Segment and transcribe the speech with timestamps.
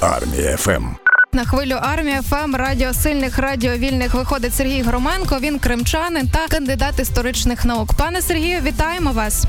[0.00, 0.84] Армія ФМ.
[1.32, 5.38] На хвилю армія ФМ радіо сильних радіо вільних виходить Сергій Громенко.
[5.40, 7.94] Він кримчанин та кандидат історичних наук.
[7.98, 9.44] Пане Сергію, вітаємо вас.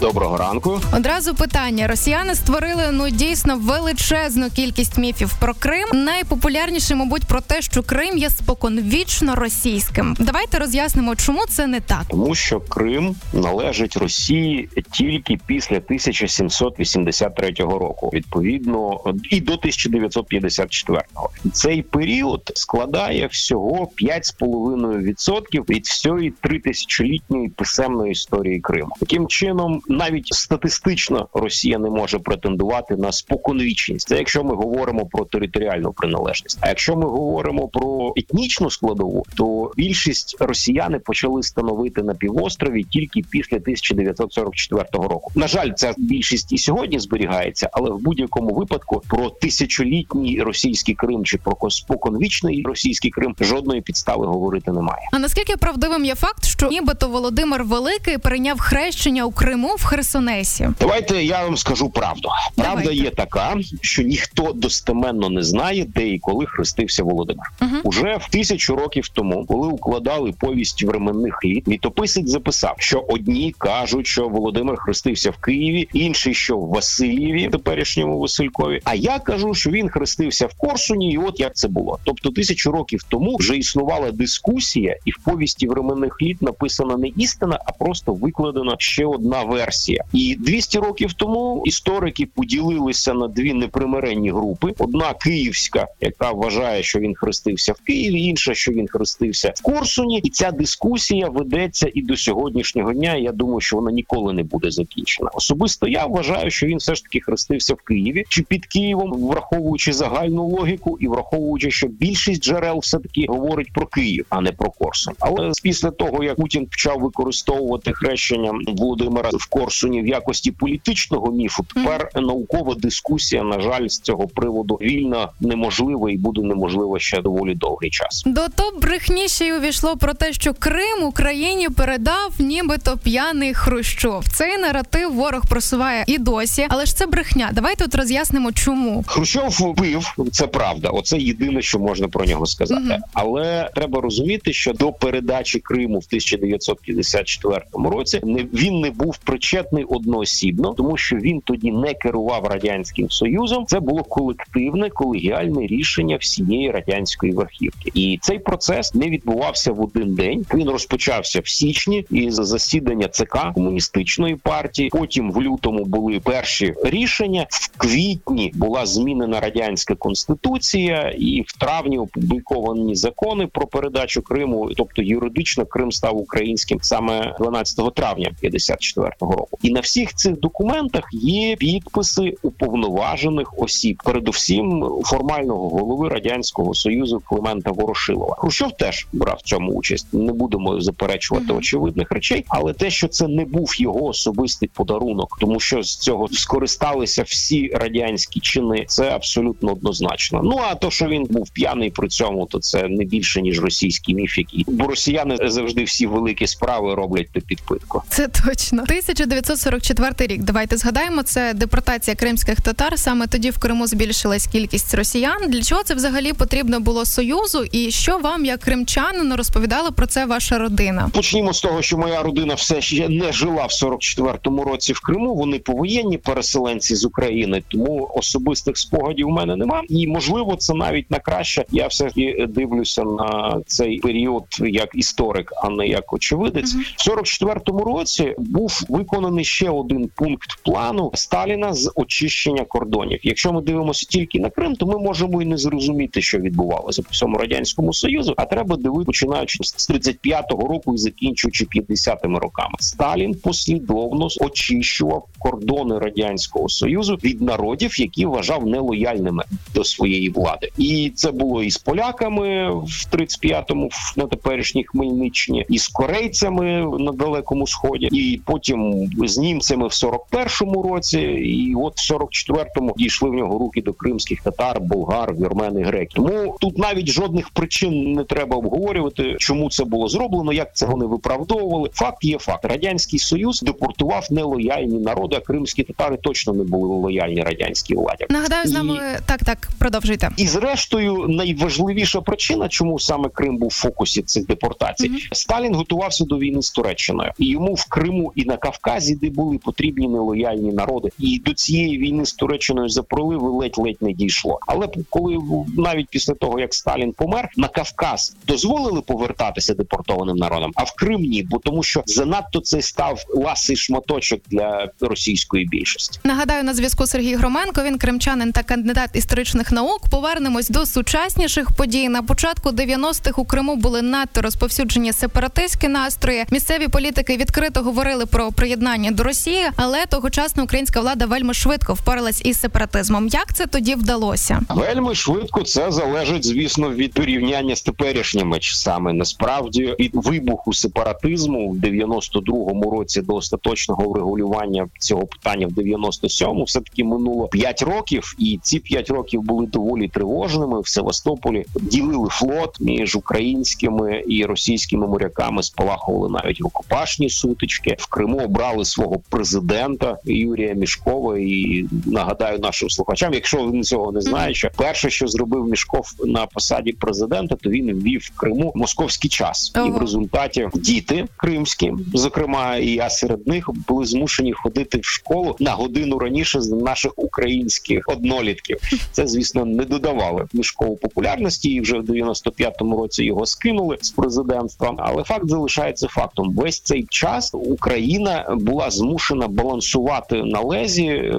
[0.00, 0.80] Доброго ранку.
[0.96, 5.88] Одразу питання: Росіяни створили ну дійсно величезну кількість міфів про Крим.
[5.92, 10.16] Найпопулярніше, мабуть, про те, що Крим є споконвічно російським.
[10.18, 12.04] Давайте роз'яснимо, чому це не так.
[12.08, 19.00] Тому що Крим належить Росії тільки після 1783 року, відповідно,
[19.30, 21.30] і до 1954-го.
[21.52, 28.90] Цей період складає всього 5,5% від всієї тритисячолітньої писемної історії Криму.
[29.00, 34.08] Таким чином навіть статистично Росія не може претендувати на споконвічність.
[34.08, 36.58] Це якщо ми говоримо про територіальну приналежність.
[36.60, 43.22] А якщо ми говоримо про етнічну складову, то більшість росіяни почали становити на півострові тільки
[43.30, 45.32] після 1944 року.
[45.34, 51.24] На жаль, ця більшість і сьогодні зберігається, але в будь-якому випадку про тисячолітній російський Крим
[51.24, 55.08] чи про споконвічний російський Крим жодної підстави говорити немає.
[55.12, 60.68] А наскільки правдивим є факт, що нібито Володимир Великий прийняв хрещення у Криму в Херсонесі?
[60.80, 62.28] Давайте я вам скажу правду.
[62.54, 62.94] Правда Давайте.
[62.94, 67.46] є така, що ніхто достеменно не знає, де і коли хрестився Володимир.
[67.62, 67.76] Угу.
[67.84, 74.06] Уже в тисячу років тому, коли укладали повість временних літ, літописець записав, що одні кажуть,
[74.06, 78.80] що Володимир хрестився в Києві, інші, що в Васильєві, теперішньому Василькові.
[78.84, 81.98] А я кажу, що він хрестився в Корсуні, і от як це було.
[82.04, 87.58] Тобто тисячу років тому вже існувала дискусія, і в повісті временних літ написана не істина,
[87.66, 89.65] а просто викладена ще одна версія.
[90.12, 96.98] І 200 років тому історики поділилися на дві непримиренні групи: одна київська, яка вважає, що
[96.98, 100.20] він хрестився в Києві, інша, що він хрестився в Корсуні.
[100.24, 103.14] І ця дискусія ведеться і до сьогоднішнього дня.
[103.16, 105.30] Я думаю, що вона ніколи не буде закінчена.
[105.34, 109.92] Особисто я вважаю, що він все ж таки хрестився в Києві чи під Києвом, враховуючи
[109.92, 114.70] загальну логіку і враховуючи, що більшість джерел все таки говорить про Київ, а не про
[114.70, 115.14] Корсун.
[115.18, 121.66] Але після того як Путін почав використовувати хрещення Володимира в Корсуні в якості політичного міфу,
[121.74, 127.54] тепер наукова дискусія, на жаль, з цього приводу вільна неможлива і буде неможлива ще доволі
[127.54, 128.22] довгий час.
[128.26, 134.24] До топ брехні ще й увійшло про те, що Крим Україні передав нібито п'яний Хрущов.
[134.28, 137.50] Цей наратив ворог просуває і досі, але ж це брехня.
[137.52, 139.04] Давайте от роз'яснимо, чому.
[139.06, 140.88] Хрущов пив, це правда.
[140.88, 142.82] Оце єдине, що можна про нього сказати.
[142.82, 143.02] Мгм.
[143.12, 149.84] Але треба розуміти, що до передачі Криму в 1954 році не він не був причетний
[149.84, 153.66] одноосібно, тому що він тоді не керував радянським союзом.
[153.66, 160.14] Це було колективне колегіальне рішення всієї радянської верхівки, і цей процес не відбувався в один
[160.14, 160.46] день.
[160.54, 164.88] Він розпочався в січні із засідання ЦК комуністичної партії.
[164.88, 167.46] Потім в лютому були перші рішення.
[167.50, 174.70] В квітні була змінена радянська конституція, і в травні опубліковані закони про передачу Криму.
[174.76, 179.35] Тобто юридично Крим став українським саме 12 травня 54-го року.
[179.62, 187.70] І на всіх цих документах є підписи уповноважених осіб, передусім формального голови радянського союзу Климента
[187.70, 188.34] Ворошилова.
[188.38, 190.06] Хрущов теж брав в цьому участь.
[190.12, 191.56] Не будемо заперечувати Мгм.
[191.56, 196.28] очевидних речей, але те, що це не був його особистий подарунок, тому що з цього
[196.28, 200.40] скористалися всі радянські чини, це абсолютно однозначно.
[200.44, 204.14] Ну а то, що він був п'яний при цьому, то це не більше ніж російський
[204.14, 208.02] міф, який бо росіяни завжди всі великі справи роблять під підпитку.
[208.08, 208.84] Це точно
[209.26, 210.42] 1944 рік.
[210.42, 211.22] Давайте згадаємо.
[211.22, 212.98] Це депортація кримських татар.
[212.98, 215.38] Саме тоді в Криму збільшилась кількість росіян.
[215.48, 217.64] Для чого це взагалі потрібно було союзу?
[217.72, 221.10] І що вам, як кримчанину, розповідала про це ваша родина?
[221.12, 225.34] Почнімо з того, що моя родина все ще не жила в 44-му році в Криму.
[225.34, 229.82] Вони повоєнні переселенці з України, тому особистих спогадів у мене нема.
[229.88, 231.64] І можливо, це навіть на краще.
[231.70, 236.74] Я все ж дивлюся на цей період як історик, а не як очевидець.
[236.74, 243.20] В 44-му році був виконаний ще один пункт плану Сталіна з очищення кордонів.
[243.22, 247.08] Якщо ми дивимося тільки на Крим, то ми можемо і не зрозуміти, що відбувалося по
[247.10, 248.34] всьому радянському союзу.
[248.36, 252.74] А треба дивитися починаючи з 35-го року і закінчуючи 50-ми роками.
[252.78, 261.12] Сталін послідовно очищував кордони радянського союзу від народів, які вважав нелояльними до своєї влади, і
[261.14, 267.66] це було і з поляками в 35-му на теперішній Хмельниччині, і з корейцями на далекому
[267.66, 273.58] сході, і потім з німцями в 41-му році, і от в 44-му дійшли в нього
[273.58, 276.24] руки до кримських татар, болгар, вірмен і греків.
[276.24, 281.06] Тому тут навіть жодних причин не треба обговорювати, чому це було зроблено, як це вони
[281.06, 281.90] виправдовували.
[281.92, 282.64] Факт є факт.
[282.64, 285.36] Радянський Союз депортував нелояльні народи.
[285.36, 288.26] а Кримські татари точно не були лояльні радянській владі.
[288.30, 289.20] Нагадаю, з нами і...
[289.26, 290.30] так, так продовжуйте.
[290.36, 295.28] І зрештою, найважливіша причина, чому саме Крим був в фокусі цих депортацій, mm-hmm.
[295.32, 299.58] Сталін готувався до війни з Туреччиною, і йому в Криму і на Кавказі, де були
[299.58, 304.58] потрібні нелояльні народи, і до цієї війни з Туреччиною за проливи ледь-ледь не дійшло.
[304.66, 305.38] Але коли
[305.76, 311.20] навіть після того як Сталін помер, на Кавказ дозволили повертатися депортованим народам, а в Крим
[311.20, 316.20] ні, бо тому, що занадто це став ласий шматочок для російської більшості.
[316.24, 317.82] Нагадаю, на зв'язку Сергій Громенко.
[317.82, 320.00] Він кримчанин та кандидат історичних наук.
[320.10, 322.08] Повернемось до сучасніших подій.
[322.08, 326.44] На початку 90-х у Криму були надто розповсюджені сепаратистські настрої.
[326.50, 328.75] Місцеві політики відкрито говорили про приєднання
[329.10, 333.28] до Росії, але тогочасна українська влада вельми швидко впоралась із сепаратизмом.
[333.28, 334.60] Як це тоді вдалося?
[334.68, 339.12] Вельми швидко це залежить, звісно, від порівняння з теперішніми часами.
[339.12, 346.80] Насправді від вибуху сепаратизму в 92-му році до остаточного врегулювання цього питання в 97-му все
[346.80, 350.80] таки минуло 5 років, і ці 5 років були доволі тривожними.
[350.80, 355.62] В Севастополі ділили флот між українськими і російськими моряками.
[355.62, 357.96] Спалахували навіть рукопашні сутички.
[357.98, 361.38] В Криму обрали свого президента Юрія Мішкова.
[361.38, 366.46] І нагадаю нашим слухачам, якщо вони цього не знають, що перше, що зробив Мішков на
[366.46, 369.86] посаді президента, то він ввів в Криму московський час, ага.
[369.86, 375.56] і в результаті діти кримські, зокрема, і я серед них були змушені ходити в школу
[375.60, 378.78] на годину раніше з наших українських однолітків.
[379.12, 384.94] Це звісно не додавали мішкову популярності, і вже в 95-му році його скинули з президентства.
[384.98, 391.32] Але факт залишається фактом: весь цей час Україна була змушена балансувати на лезі е,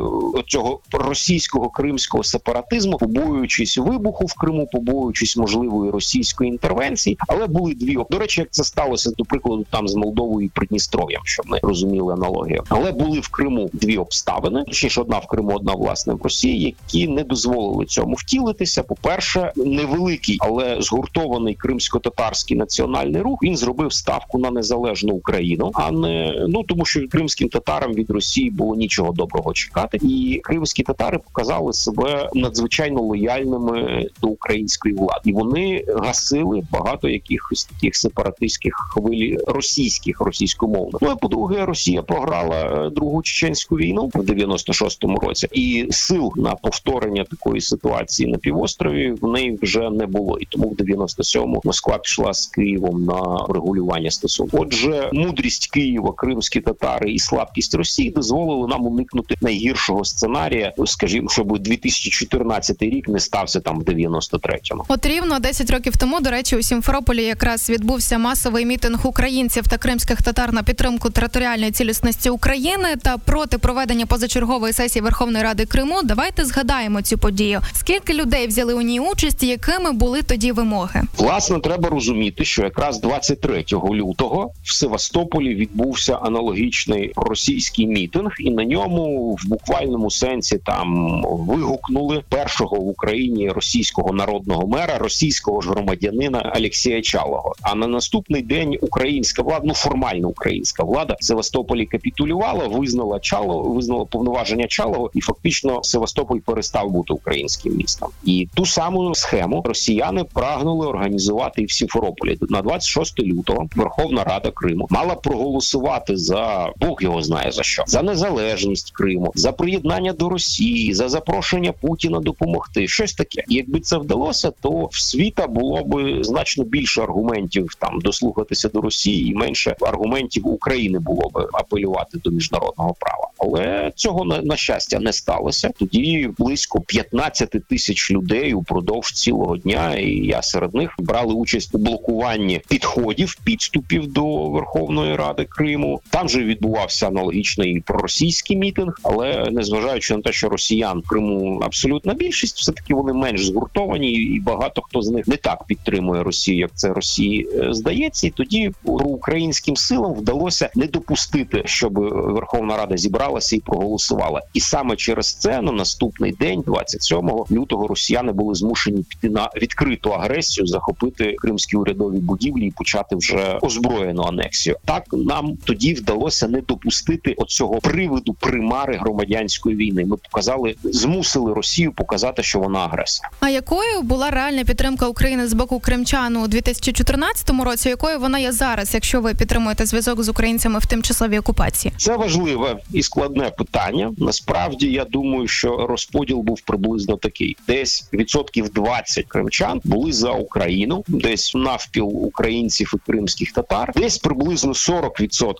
[0.48, 7.18] цього російського кримського сепаратизму, побоюючись вибуху в Криму, побоюючись можливої російської інтервенції.
[7.28, 11.22] Але були дві до речі, як це сталося до прикладу, там з Молдовою і Придністров'ям,
[11.26, 12.64] щоб ми розуміли аналогію.
[12.70, 17.08] Але були в Криму дві обставини, точніше, одна в Криму, одна власне в Росії, які
[17.08, 18.84] не дозволили цьому втілитися.
[18.84, 25.92] По перше, невеликий, але згуртований кримсько-татарський національний рух він зробив ставку на незалежну Україну, а
[25.92, 31.18] не ну тому, що кримським татарам від Росії було нічого доброго чекати, і кримські татари
[31.18, 39.38] показали себе надзвичайно лояльними до української влади, і вони гасили багато якихось таких сепаратистських хвилі
[39.48, 41.02] російських російськомовних.
[41.02, 46.56] Ну і по-друге, Росія програла е, другу чеченську війну в 96-му році, і сил на
[46.56, 50.38] повторення такої ситуації на півострові в неї вже не було.
[50.40, 54.60] І тому в 97-му Москва пішла з Києвом на регулювання стосунків.
[54.62, 61.60] Отже, мудрість Києва, кримські татари і слабкість Росії дозволили нам уникнути найгіршого сценарія, скажімо, щоб
[61.60, 64.84] 2014 рік не стався там в 93-му.
[64.88, 69.78] От рівно 10 років тому, до речі, у Сімферополі якраз відбувся масовий мітинг українців та
[69.78, 76.02] кримських татар на підтримку територіальної цілісності України та проти проведення позачергової сесії Верховної Ради Криму.
[76.04, 77.62] Давайте згадаємо цю подію.
[77.74, 81.02] Скільки людей взяли у ній участь, і якими були тоді вимоги?
[81.18, 88.66] Власне, треба розуміти, що якраз 23 лютого в Севастополі відбувся аналогічний російський мітинг, і на
[88.66, 96.52] ньому в буквальному сенсі там вигукнули першого в Україні російського народного мера, російського ж громадянина
[96.56, 97.56] Алексія Чалого.
[97.62, 103.62] А на наступний день українська влада, ну формально українська влада в Севастополі капітулювала, визнала Чало,
[103.62, 108.10] визнала повноваження Чалого, і фактично Севастополь перестав бути українським містом.
[108.24, 113.70] І ту саму схему росіяни прагнули організувати і в Сімферополі на 26 лютого.
[113.76, 119.52] Верховна Рада Криму мала проголосувати за Бог його знає за що за незалежність Криму, за
[119.52, 122.88] приєднання до Росії, за запрошення Путіна допомогти.
[122.88, 123.44] Щось таке.
[123.48, 128.82] І якби це вдалося, то в світа було би значно більше аргументів там дослухатися до
[128.82, 133.28] Росії, і менше аргументів України було би апелювати до міжнародного права.
[133.40, 135.72] Але цього на, щастя не сталося.
[135.80, 141.78] Тоді близько 15 тисяч людей упродовж цілого дня, і я серед них брали участь у
[141.78, 146.02] блокуванні підходів підступів до Верховної Ради Криму.
[146.10, 152.14] Там же відбувався аналогічний проросійський мітинг, але незважаючи на те, що росіян в Криму абсолютна
[152.14, 156.58] більшість, все таки вони менш згуртовані, і багато хто з них не так підтримує Росію,
[156.58, 158.28] як це Росії е, здається.
[158.28, 161.94] І тоді українським силам вдалося не допустити, щоб
[162.34, 164.42] Верховна Рада зібралася і проголосувала.
[164.54, 170.14] І саме через це на наступний день, 27 лютого, росіяни були змушені піти на відкриту
[170.14, 174.76] агресію, захопити кримські урядові будівлі і почати вже озброєну анексію.
[174.86, 180.06] Так нам тоді вдалося не допустити оцього приводу примари громадянської війни.
[180.06, 183.30] Ми показали, змусили Росію показати, що вона агресор.
[183.40, 187.90] А якою була реальна підтримка України з боку кримчан у 2014 році?
[187.90, 191.94] Якою вона є зараз, якщо ви підтримуєте зв'язок з українцями в тимчасовій окупації?
[191.98, 194.14] Це важливе і складне питання.
[194.18, 201.04] Насправді я думаю, що розподіл був приблизно такий: десь відсотків 20 кримчан були за Україну,
[201.08, 205.52] десь навпіл українців і кримських татар, десь приблизно 40%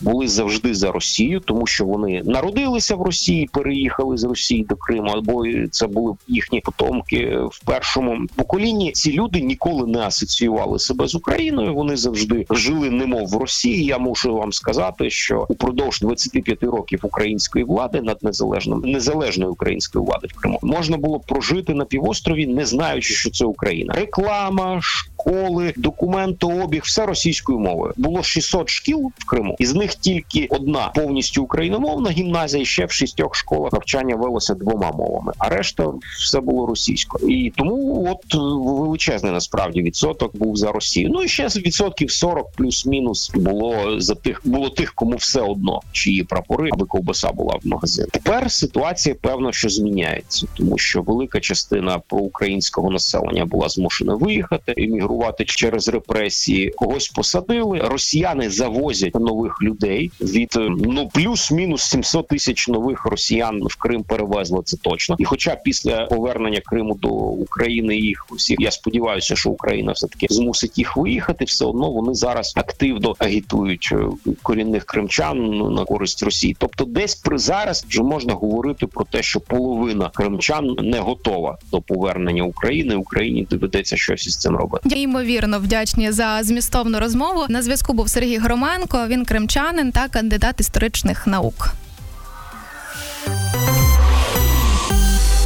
[0.00, 5.10] були завжди за Росію, тому що вони народилися в Росії, переїхали з Росії до Криму,
[5.10, 8.92] або це були їхні потомки в першому поколінні.
[8.92, 11.74] Ці люди ніколи не асоціювали себе з Україною.
[11.74, 13.84] Вони завжди жили немов в Росії.
[13.84, 20.28] Я мушу вам сказати, що упродовж 25 років української влади над незалежним незалежною української влади
[20.30, 23.94] в Криму можна було прожити на півострові, не знаючи, що це Україна.
[23.94, 24.80] Реклама,
[25.22, 27.92] школи, документообіг, все російською мовою.
[27.96, 32.62] Було 600 шкіл в Криму, із них тільки одна повністю україномовна гімназія.
[32.62, 37.28] і Ще в шістьох школах навчання велося двома мовами, а решта все було російською.
[37.36, 41.08] І тому от величезний насправді відсоток був за Росію.
[41.12, 46.24] Ну і ще відсотків 40 плюс-мінус було за тих, було тих, кому все одно чиї
[46.24, 48.08] прапори, аби ковбаса була в магазині.
[48.12, 55.11] Тепер ситуація певно, що зміняється, тому що велика частина проукраїнського населення була змушена виїхати, емігрувати
[55.44, 56.70] через репресії.
[56.70, 57.78] Когось посадили.
[57.78, 64.62] Росіяни завозять нових людей від ну плюс-мінус 700 тисяч нових росіян в Крим перевезли.
[64.64, 65.16] Це точно.
[65.18, 70.26] І, хоча після повернення Криму до України їх всіх я сподіваюся, що Україна все таки
[70.30, 73.94] змусить їх виїхати, все одно вони зараз активно агітують
[74.42, 76.56] корінних кримчан на користь Росії.
[76.58, 81.80] Тобто, десь при зараз вже можна говорити про те, що половина кримчан не готова до
[81.80, 82.94] повернення України.
[82.94, 84.88] Україні доведеться щось із цим робити.
[85.02, 87.46] Я ймовірно вдячні за змістовну розмову.
[87.48, 89.06] На зв'язку був Сергій Громенко.
[89.06, 91.72] Він кримчанин та кандидат історичних наук.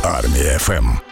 [0.02, 1.05] Армія ФМ.